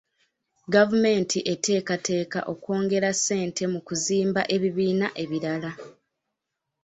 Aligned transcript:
Gavumenti 0.73 1.37
eteekateeka 1.53 2.39
okwongera 2.53 3.09
ssente 3.17 3.63
mu 3.73 3.79
kuzimba 3.87 4.41
ebibiina 4.55 5.07
ebirala. 5.23 5.71